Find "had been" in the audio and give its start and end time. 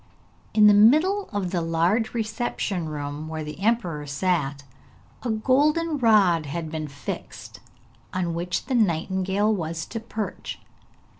6.47-6.87